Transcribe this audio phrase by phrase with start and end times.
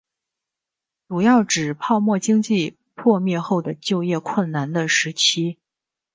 [1.07, 5.59] 主要指泡沫经济破灭后的就业困难的时期。